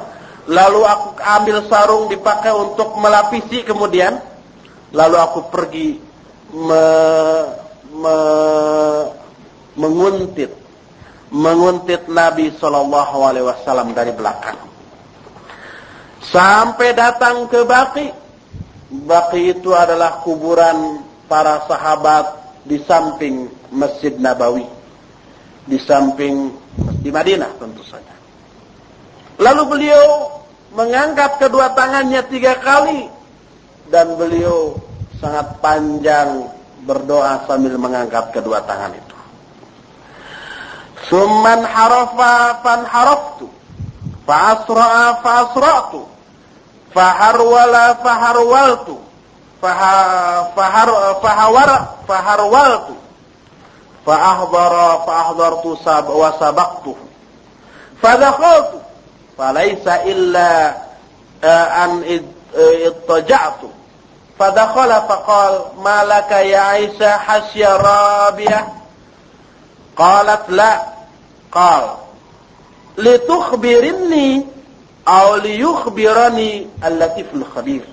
[0.46, 4.20] Lalu aku ambil sarung dipakai untuk melapisi kemudian.
[4.92, 6.00] Lalu aku pergi
[6.52, 6.86] me,
[7.96, 8.16] me,
[9.80, 10.52] menguntit,
[11.34, 14.58] menguntit Nabi Shallallahu Alaihi Wasallam dari belakang.
[16.26, 18.08] Sampai datang ke Baki.
[19.06, 24.66] Baki itu adalah kuburan para sahabat di samping Masjid Nabawi,
[25.70, 26.54] di samping
[27.02, 28.14] di Madinah tentu saja.
[29.38, 30.32] Lalu beliau
[30.74, 33.06] mengangkat kedua tangannya tiga kali
[33.94, 34.74] dan beliau
[35.22, 36.50] sangat panjang
[36.86, 39.05] berdoa sambil mengangkat kedua tangan itu.
[41.10, 42.22] ثم انحرف
[42.64, 43.48] فانحرفت
[44.28, 45.92] فأسرع فأسرعت
[46.96, 48.98] فهرول فهرولت
[49.62, 52.88] فهر فهور فهرولت
[54.06, 56.96] فأحضر فأحضرت سب وسبقته
[58.04, 58.82] فدخلت
[59.38, 60.76] فليس إلا
[61.44, 62.22] آه، أن
[62.58, 63.60] آه، اضطجعت
[64.40, 68.68] فدخل فقال ما لك يا عيسى حشي رابية؟
[69.98, 70.95] قالت لا
[71.56, 72.04] qal
[73.00, 74.44] litukhbirinni
[75.08, 77.84] aw liyukhbirani al-latiful khabir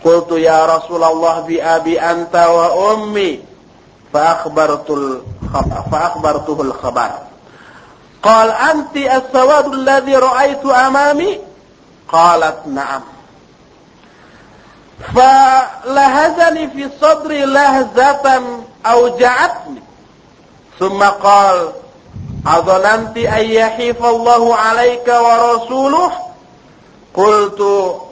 [0.00, 3.40] قلت يا رسول الله بأبي أنت وأمي.
[4.12, 7.12] فأخبرت الخبر فأخبرته الخبر.
[8.22, 11.38] قال أنت السواد الذي رأيت أمامي؟
[12.08, 13.02] قالت نعم.
[15.14, 18.42] فلهزني في صدري لهزة
[18.86, 19.82] أوجعتني
[20.78, 21.72] ثم قال
[22.46, 26.12] أظننت أن يحيف الله عليك ورسوله؟
[27.14, 27.60] قلت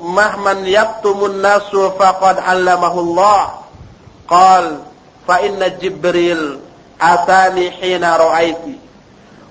[0.02, 3.50] مهما يكتم الناس فقد علمه الله.
[4.28, 4.78] قال
[5.28, 6.60] فإن جبريل
[7.02, 8.58] أتاني حين رأيت.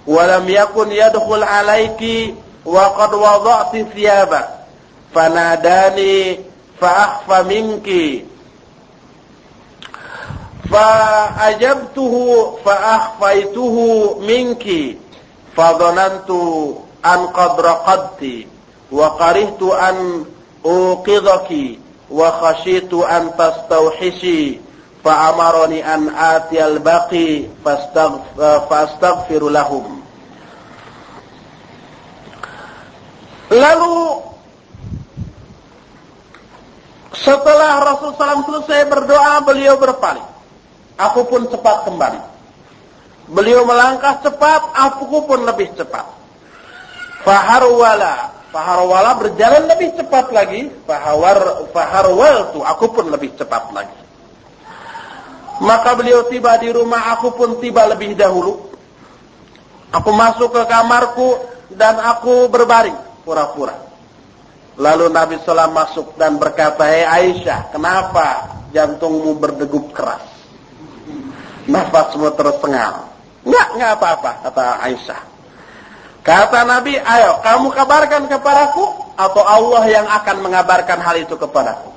[0.08, 2.34] ولم يكن يدخل عليك
[2.66, 4.50] وقد وضعت ثيابك
[5.16, 6.40] فناداني
[6.82, 7.88] فأخفى منك.
[10.72, 12.16] فَأَجَبْتُهُ
[12.66, 13.76] فأخفيتُهُ
[14.20, 14.66] مِنْكِ
[15.58, 16.30] فَظَنَنْتُ
[17.06, 18.22] أن قد رقدتِ
[18.92, 19.98] وكرهتُ أن
[20.66, 21.52] أوقظكِ
[22.12, 24.60] وخشيتُ أن تستوحشي
[25.04, 27.44] فأمرني أن آتي الباقي
[28.70, 29.86] فأستغفر لهم.
[33.48, 33.96] Lalu
[37.16, 40.37] setelah Rasulullah SAW selesai berdoa, beliau berpaling.
[40.98, 42.22] Aku pun cepat kembali.
[43.30, 46.06] Beliau melangkah cepat, aku pun lebih cepat.
[47.22, 50.72] Faharwala Faharwala berjalan lebih cepat lagi.
[50.88, 53.98] Fahawar, faharwal tu aku pun lebih cepat lagi.
[55.62, 58.72] Maka beliau tiba di rumah, aku pun tiba lebih dahulu.
[59.92, 61.38] Aku masuk ke kamarku
[61.74, 63.76] dan aku berbaring pura-pura.
[64.78, 70.37] Lalu Nabi Sallam masuk dan berkata, Hei Aisyah, kenapa jantungmu berdegup keras?
[71.68, 73.12] Nafasmu tersengal.
[73.44, 75.22] Enggak, enggak apa-apa, kata Aisyah.
[76.24, 78.84] Kata Nabi, ayo kamu kabarkan kepadaku
[79.16, 81.92] atau Allah yang akan mengabarkan hal itu kepadaku.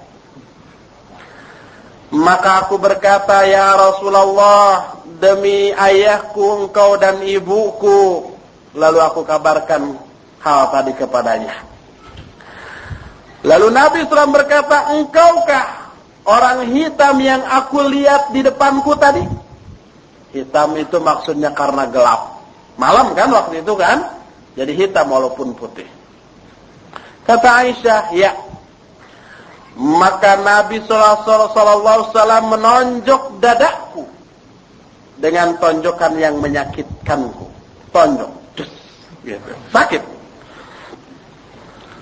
[2.11, 8.35] Maka aku berkata, ya Rasulullah, demi ayahku, engkau dan ibuku.
[8.75, 9.95] Lalu aku kabarkan
[10.43, 11.55] hal tadi kepadanya.
[13.47, 15.91] Lalu Nabi SAW berkata, engkaukah
[16.27, 19.40] orang hitam yang aku lihat di depanku tadi?
[20.31, 22.39] Hitam itu maksudnya karena gelap.
[22.79, 24.21] Malam kan waktu itu kan?
[24.55, 25.87] Jadi hitam walaupun putih.
[27.27, 28.33] Kata Aisyah, ya.
[29.79, 34.03] Maka Nabi Wasallam menonjok dadaku
[35.19, 37.47] dengan tonjokan yang menyakitkanku.
[37.91, 38.31] Tonjok,
[39.27, 39.53] gitu.
[39.75, 40.03] sakit.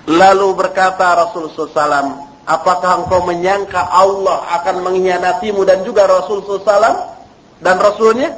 [0.09, 2.09] Lalu berkata Rasulullah SAW,
[2.49, 7.18] apakah engkau menyangka Allah akan mengkhianatimu dan juga Rasulullah SAW
[7.59, 8.31] dan Rasulnya?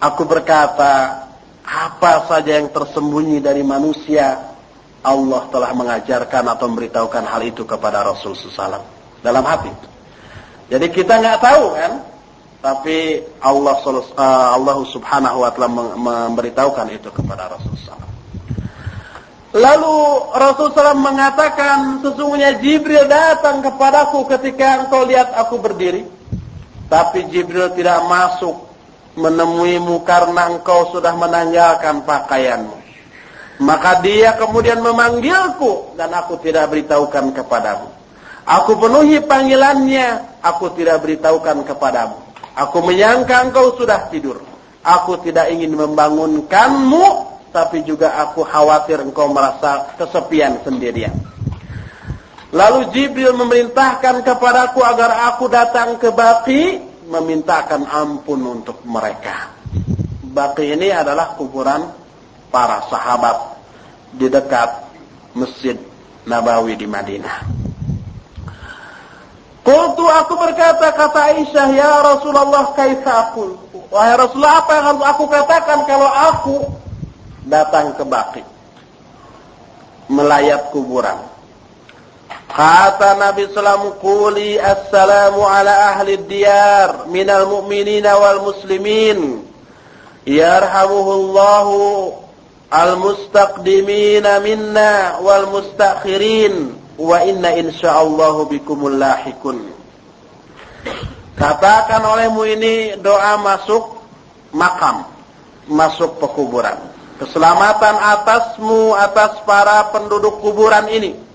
[0.00, 1.28] Aku berkata,
[1.70, 4.50] apa saja yang tersembunyi dari manusia
[5.00, 8.84] Allah telah mengajarkan atau memberitahukan hal itu kepada Rasul SAW
[9.24, 9.72] dalam hati.
[10.68, 11.92] Jadi kita nggak tahu kan
[12.60, 18.08] tapi Allah uh, Allah Subhanahu wa taala memberitahukan itu kepada Rasulullah.
[19.50, 19.96] Lalu
[20.36, 26.19] Rasulullah mengatakan sesungguhnya Jibril datang kepadaku ketika engkau lihat aku berdiri.
[26.90, 28.66] Tapi Jibril tidak masuk
[29.14, 32.76] menemuimu karena engkau sudah menanggalkan pakaianmu.
[33.62, 37.92] Maka dia kemudian memanggilku dan aku tidak beritahukan kepadamu.
[38.48, 42.18] Aku penuhi panggilannya, aku tidak beritahukan kepadamu.
[42.56, 44.42] Aku menyangka engkau sudah tidur.
[44.80, 47.04] Aku tidak ingin membangunkanmu,
[47.52, 51.14] tapi juga aku khawatir engkau merasa kesepian sendirian.
[52.50, 59.54] Lalu Jibril memerintahkan kepadaku agar aku datang ke Baqi memintakan ampun untuk mereka.
[60.30, 61.90] Baki ini adalah kuburan
[62.50, 63.58] para sahabat
[64.14, 64.70] di dekat
[65.34, 65.78] Masjid
[66.26, 67.38] Nabawi di Madinah.
[69.62, 73.54] Kultu aku berkata kata Aisyah ya Rasulullah kaifa aku
[73.92, 76.56] Wahai Rasulullah apa yang harus aku katakan kalau aku
[77.46, 78.42] datang ke Baki
[80.10, 81.29] melayat kuburan
[82.50, 89.46] Kata Nabi Sallam, Kuli assalamu ala ahli diyar minal mu'minina wal muslimin.
[90.26, 92.10] Yarhamuhullahu
[92.74, 96.74] al-mustaqdimina minna wal mustakhirin.
[96.98, 99.70] Wa inna insyaallahu bikumul lahikun.
[101.38, 103.94] Katakan olehmu ini doa masuk
[104.50, 105.06] makam.
[105.70, 106.82] Masuk pekuburan.
[107.22, 111.29] Keselamatan atasmu atas para penduduk kuburan ini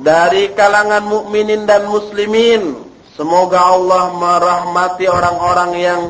[0.00, 2.88] dari kalangan mukminin dan muslimin.
[3.12, 6.00] Semoga Allah merahmati orang-orang yang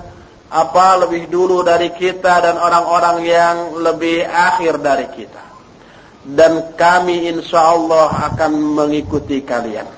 [0.53, 5.43] apa lebih dulu dari kita dan orang-orang yang lebih akhir dari kita.
[6.23, 9.91] Dan kami insya Allah akan mengikuti kalian.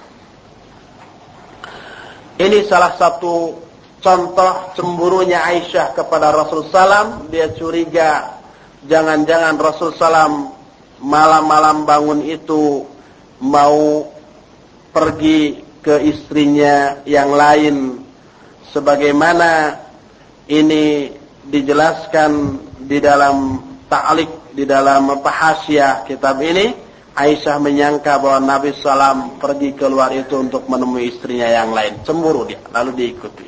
[2.40, 3.60] Ini salah satu
[4.00, 7.28] contoh cemburunya Aisyah kepada Rasul Salam.
[7.28, 8.40] Dia curiga
[8.88, 10.48] jangan-jangan Rasul Salam
[11.04, 12.93] malam-malam bangun itu
[13.42, 14.06] mau
[14.94, 18.04] pergi ke istrinya yang lain.
[18.70, 19.78] Sebagaimana
[20.50, 21.14] ini
[21.46, 29.70] dijelaskan di dalam ta'lik di dalam pahasya kitab ini Aisyah menyangka bahwa Nabi Sallam pergi
[29.78, 32.02] keluar itu untuk menemui istrinya yang lain.
[32.02, 33.46] Cemburu dia lalu diikuti.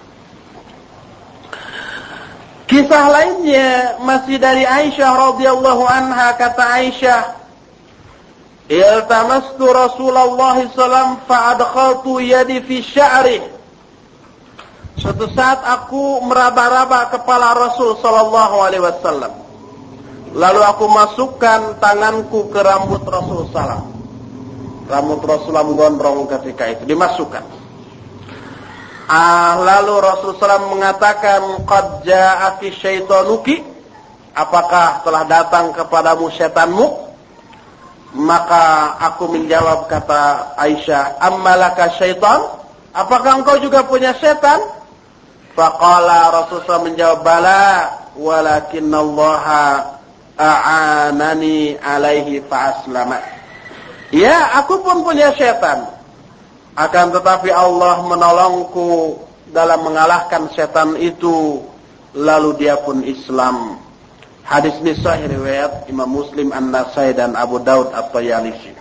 [2.66, 7.45] Kisah lainnya masih dari Aisyah radhiyallahu anha kata Aisyah
[8.66, 13.38] Iltamastu Rasulullah SAW fa'adkhaltu yadi fi sya'ri.
[14.98, 19.32] Suatu saat aku meraba-raba kepala Rasul sallallahu alaihi wasallam.
[20.34, 23.86] Lalu aku masukkan tanganku ke rambut Rasul sallam.
[24.90, 27.44] Rambut Rasulullah gondrong ketika itu dimasukkan.
[29.06, 33.62] Ah, lalu Rasul sallam mengatakan, "Qad ja'aki syaitanuki?"
[34.36, 37.05] Apakah telah datang kepadamu setanmu?
[38.14, 42.38] Maka aku menjawab kata Aisyah, "Ammalaka syaitan?
[42.94, 44.62] Apakah engkau juga punya setan?"
[45.56, 47.64] Faqala Rasulullah menjawab, "Bala,
[48.14, 49.64] walakinallaha
[50.36, 53.18] a'anani alaihi fa'aslama."
[54.14, 55.88] Ya, aku pun punya setan.
[56.76, 59.16] Akan tetapi Allah menolongku
[59.50, 61.64] dalam mengalahkan setan itu,
[62.12, 63.85] lalu dia pun Islam.
[64.46, 68.78] Hadis ini sahih riwayat Imam Muslim An-Nasai dan Abu Daud At-Tayalisi.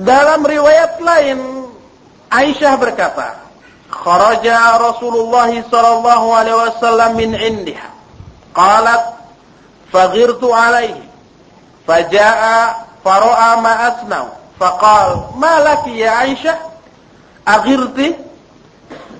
[0.00, 1.68] Dalam riwayat lain
[2.32, 3.36] Aisyah berkata,
[3.92, 7.92] "Kharaja Rasulullah sallallahu alaihi wasallam min indiha."
[8.56, 9.28] Qalat,
[9.92, 11.04] "Faghirtu alaihi."
[11.84, 14.28] Faja'a fara'a ma asna'u.
[14.56, 16.56] Faqal, "Ma laki ya Aisyah?
[17.44, 18.25] Aghirti?"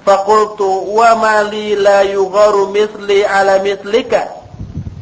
[0.07, 4.31] Fakultu wa mali la yugharu mithli ala mithlika.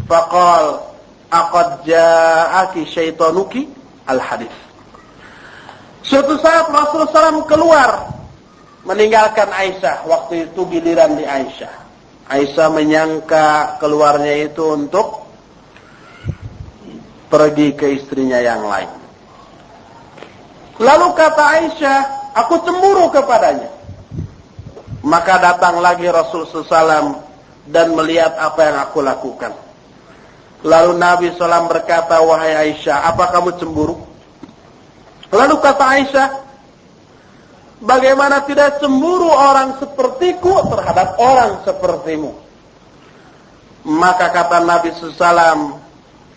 [0.09, 0.81] Faqal
[1.29, 3.69] aqad ja'aki syaitanuki
[4.09, 4.55] al hadis.
[6.01, 7.91] Suatu saat Rasulullah SAW keluar
[8.89, 10.09] meninggalkan Aisyah.
[10.09, 11.75] Waktu itu giliran di Aisyah.
[12.33, 15.29] Aisyah menyangka keluarnya itu untuk
[17.29, 18.89] pergi ke istrinya yang lain.
[20.81, 21.99] Lalu kata Aisyah,
[22.41, 23.69] aku cemburu kepadanya.
[25.05, 27.21] Maka datang lagi Rasul SAW
[27.69, 29.53] dan melihat apa yang aku lakukan.
[30.65, 34.01] Lalu Nabi SAW berkata, Wahai Aisyah, apa kamu cemburu?
[35.29, 36.29] Lalu kata Aisyah,
[37.85, 42.33] Bagaimana tidak cemburu orang sepertiku terhadap orang sepertimu?
[43.85, 45.85] Maka kata Nabi SAW,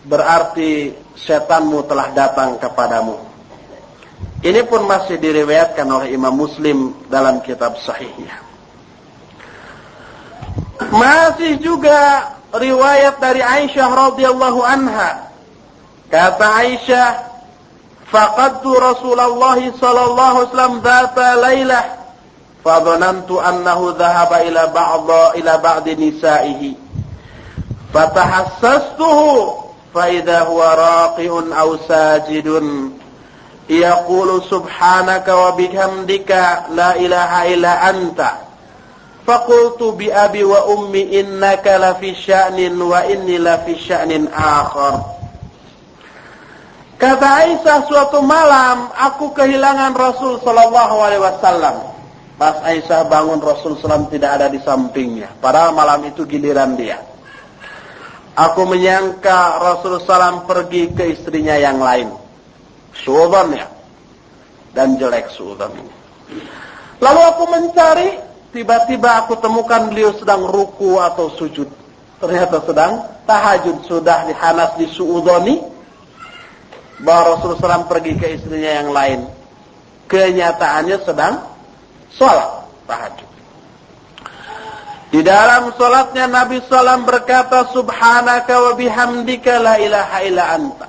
[0.04, 3.16] berarti setanmu telah datang kepadamu.
[4.44, 8.47] Ini pun masih diriwayatkan oleh Imam Muslim dalam kitab sahihnya.
[10.78, 15.28] Masih juga riwayat dari Aisyah radhiyallahu anha.
[16.08, 17.08] Kata Aisyah,
[18.08, 21.84] "Faqadtu Rasulullah sallallahu alaihi wasallam dzata lailah,
[22.64, 25.10] fadhanantu annahu dhahaba ila ba'd
[25.42, 26.70] ila ba'd nisa'ihi.
[27.92, 32.96] Fatahassastuhu fa idza huwa raqi'un aw sajidun."
[33.68, 36.30] يقول سبحانك وبحمدك
[36.72, 38.20] لا إله إلا أنت
[39.28, 45.04] Fakultu bi abi wa ummi innaka وإني sya'nin wa inni lafi sya'nin akhar.
[46.96, 51.76] Kata Aisyah suatu malam aku kehilangan Rasul Shallallahu Alaihi Wasallam.
[52.40, 55.36] Pas Aisyah bangun Rasul Sallam tidak ada di sampingnya.
[55.42, 56.96] Padahal malam itu giliran dia.
[58.32, 62.08] Aku menyangka Rasul Sallam pergi ke istrinya yang lain.
[62.96, 63.66] Suudan ya.
[64.72, 65.94] Dan jelek suudan ini.
[67.02, 71.68] Lalu aku mencari tiba-tiba aku temukan beliau sedang ruku atau sujud.
[72.18, 75.62] Ternyata sedang tahajud sudah dihanas di suudoni.
[76.98, 79.20] Bahwa Rasulullah SAW pergi ke istrinya yang lain.
[80.10, 81.46] Kenyataannya sedang
[82.10, 83.28] sholat tahajud.
[85.08, 90.86] Di dalam sholatnya Nabi SAW berkata Subhanaka wa bihamdika la ilaha illa anta.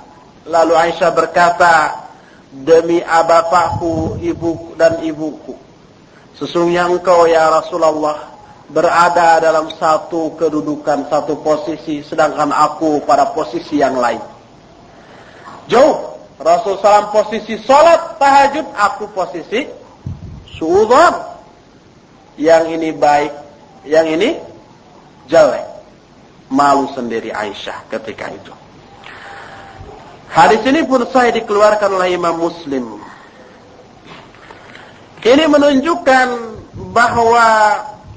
[0.50, 1.76] Lalu Aisyah berkata,
[2.50, 5.69] demi bapakku, ibu dan ibuku.
[6.40, 8.32] Sesungguhnya engkau ya Rasulullah
[8.72, 14.24] berada dalam satu kedudukan, satu posisi, sedangkan aku pada posisi yang lain.
[15.68, 16.08] Jauh.
[16.40, 19.68] Rasul SAW posisi sholat tahajud, aku posisi
[20.56, 21.36] suudhan.
[22.40, 23.34] Yang ini baik,
[23.84, 24.40] yang ini
[25.28, 25.68] jelek.
[26.48, 28.56] Malu sendiri Aisyah ketika itu.
[30.32, 32.99] Hadis ini pun saya dikeluarkan oleh Imam Muslim.
[35.20, 36.28] Ini menunjukkan
[36.96, 37.48] bahwa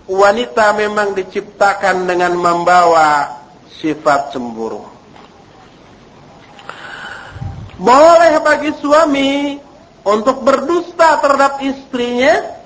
[0.07, 3.43] wanita memang diciptakan dengan membawa
[3.83, 4.87] sifat cemburu.
[7.83, 9.59] Boleh bagi suami
[10.07, 12.63] untuk berdusta terhadap istrinya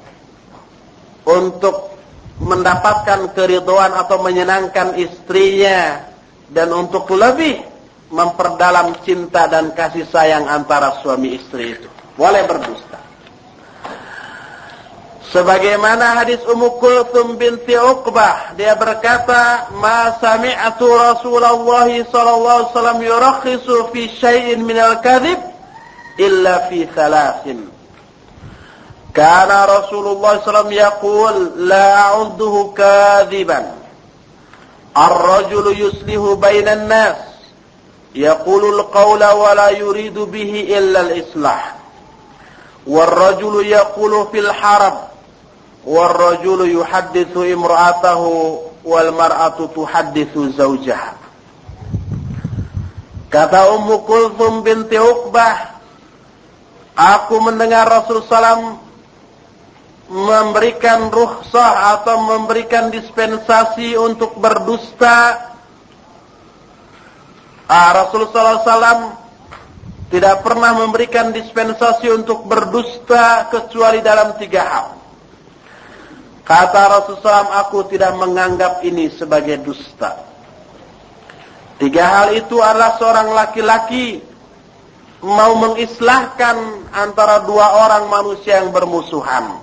[1.24, 1.96] untuk
[2.36, 6.04] mendapatkan keriduan atau menyenangkan istrinya
[6.52, 7.64] dan untuk lebih
[8.12, 11.88] memperdalam cinta dan kasih sayang antara suami istri itu.
[12.20, 13.05] Boleh berdusta.
[15.34, 23.90] Sebagaimana hadis Ummu Kulthum binti Uqbah, dia berkata, "Ma sami'tu Rasulullah sallallahu alaihi wasallam yurakhisu
[23.90, 25.42] fi syai'in min al-kadhib
[26.22, 27.66] illa fi thalathin."
[29.10, 31.34] Kana Rasulullah sallallahu yaqul
[31.66, 33.74] la a'udduhu kadhiban.
[34.94, 37.36] Ar-rajulu yuslihu bainan nas
[38.16, 41.74] يقول القول ولا يريد به إلا الإصلاح
[42.86, 44.96] والرجل يقول في الحرب
[45.85, 48.21] والرجل يحدث امرأته
[48.85, 51.13] والمرأة تحدث زوجها
[53.31, 55.79] Kata Ummu Kulthum binti Uqbah,
[56.99, 58.75] aku mendengar Rasul Salam
[60.11, 65.47] memberikan rukhsah atau memberikan dispensasi untuk berdusta
[67.71, 69.15] Ah, Rasulullah SAW
[70.11, 74.94] tidak pernah memberikan dispensasi untuk berdusta kecuali dalam tiga hal.
[76.46, 80.14] Kata Rasulullah SAW, aku tidak menganggap ini sebagai dusta.
[81.82, 84.22] Tiga hal itu adalah seorang laki-laki
[85.26, 89.58] mau mengislahkan antara dua orang manusia yang bermusuhan.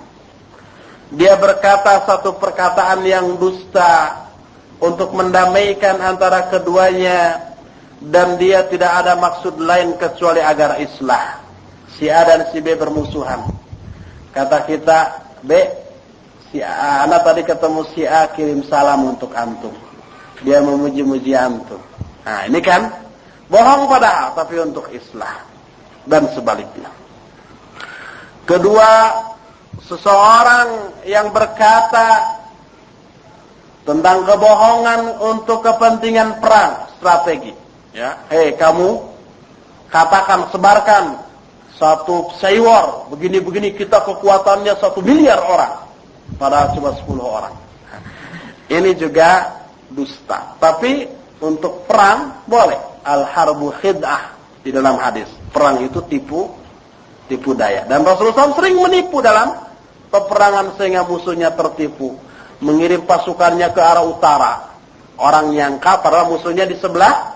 [1.16, 4.28] Dia berkata satu perkataan yang dusta
[4.76, 7.48] untuk mendamaikan antara keduanya
[8.04, 11.40] dan dia tidak ada maksud lain kecuali agar islah.
[11.96, 13.46] Si A dan si B bermusuhan.
[14.36, 15.00] Kata kita,
[15.40, 15.54] B,
[16.54, 19.74] si A, anak tadi ketemu si A kirim salam untuk antum.
[20.46, 21.82] Dia memuji-muji antum.
[22.22, 22.94] Nah, ini kan
[23.50, 25.42] bohong padahal tapi untuk islah
[26.06, 26.94] dan sebaliknya.
[28.46, 29.18] Kedua,
[29.82, 32.38] seseorang yang berkata
[33.82, 37.52] tentang kebohongan untuk kepentingan perang strategi
[37.94, 39.06] Ya, hei kamu
[39.86, 41.14] katakan sebarkan
[41.78, 45.83] satu saywar begini-begini kita kekuatannya satu miliar orang
[46.36, 47.54] pada cuma sepuluh orang.
[48.70, 49.60] Ini juga
[49.92, 50.56] dusta.
[50.58, 51.06] Tapi
[51.40, 52.80] untuk perang boleh.
[53.04, 54.32] Al-harbu khid'ah
[54.64, 55.28] di dalam hadis.
[55.52, 56.48] Perang itu tipu
[57.28, 57.84] tipu daya.
[57.84, 59.52] Dan Rasulullah sering menipu dalam
[60.08, 62.16] peperangan sehingga musuhnya tertipu.
[62.64, 64.52] Mengirim pasukannya ke arah utara.
[65.20, 67.34] Orang nyangka padahal musuhnya di sebelah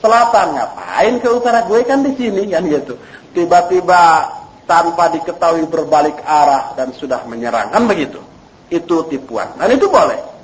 [0.00, 2.94] selatan ngapain ke utara gue kan di sini kan gitu
[3.32, 4.28] tiba-tiba
[4.66, 7.70] tanpa diketahui berbalik arah dan sudah menyerang.
[7.70, 8.18] Kan begitu.
[8.66, 9.54] Itu tipuan.
[9.56, 10.36] Dan itu boleh.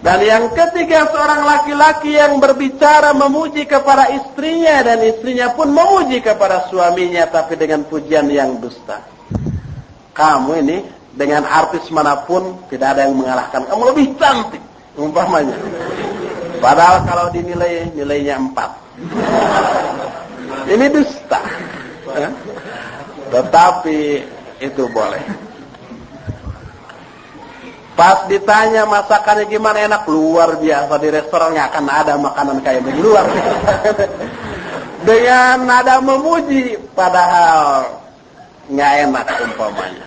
[0.00, 6.72] Dan yang ketiga seorang laki-laki yang berbicara memuji kepada istrinya dan istrinya pun memuji kepada
[6.72, 9.04] suaminya tapi dengan pujian yang dusta.
[10.16, 10.80] Kamu ini
[11.12, 14.62] dengan artis mana pun tidak ada yang mengalahkan kamu lebih cantik
[14.96, 15.60] umpamanya.
[16.64, 18.70] Padahal kalau dinilai nilainya empat.
[20.64, 21.40] Ini dusta.
[23.30, 24.00] Tetapi
[24.60, 25.22] itu boleh.
[27.94, 33.04] Pas ditanya masakannya gimana enak, luar biasa di restoran nggak akan ada makanan kayak begini
[33.04, 33.26] luar.
[35.08, 37.84] Dengan nada memuji, padahal
[38.72, 40.06] nggak enak umpamanya.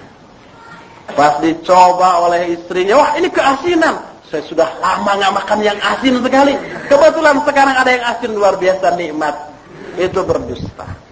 [1.14, 4.02] Pas dicoba oleh istrinya, wah ini keasinan.
[4.26, 6.58] Saya sudah lama nggak makan yang asin sekali.
[6.90, 9.36] Kebetulan sekarang ada yang asin luar biasa nikmat.
[10.02, 11.03] Itu berdusta.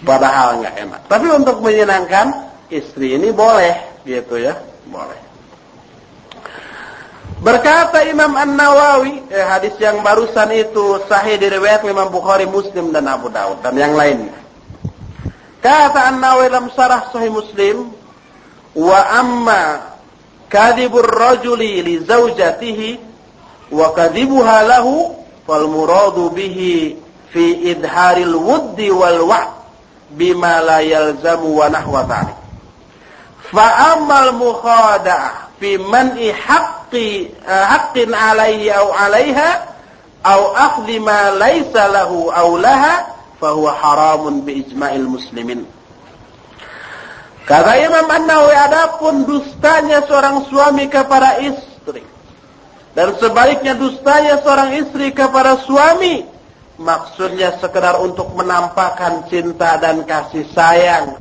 [0.00, 1.00] Padahal nggak enak.
[1.08, 4.56] Tapi untuk menyenangkan istri ini boleh, gitu ya,
[4.88, 5.20] boleh.
[7.40, 13.32] Berkata Imam An-Nawawi, eh, hadis yang barusan itu sahih diriwayat Imam Bukhari, Muslim dan Abu
[13.32, 14.36] Daud dan yang lainnya.
[15.64, 17.92] Kata An-Nawawi dalam sarah sahih Muslim,
[18.76, 19.96] wa amma
[20.52, 22.88] kadhibur rajuli li zawjatihi
[23.72, 25.16] wa kadhibuha lahu
[25.48, 27.00] fal muradu bihi
[27.32, 29.59] fi idharil wuddi wal wa'd
[30.14, 32.38] bima la yalzamu wa nahwa dhalik.
[33.50, 39.50] Fa amal mukhada'ah fi man'i haqqi uh, haqqin alaihi aw alaiha
[40.22, 43.10] aw akhdhi ma laysa lahu aw laha
[43.42, 45.66] fa huwa haramun bi ijma'il muslimin.
[47.50, 52.06] Kata Imam An-Nawawi adapun dustanya seorang suami kepada istri
[52.94, 56.29] dan sebaliknya dustanya seorang istri kepada suami
[56.80, 61.20] maksudnya sekedar untuk menampakkan cinta dan kasih sayang